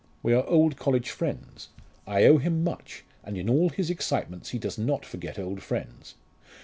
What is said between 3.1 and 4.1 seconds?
and in all his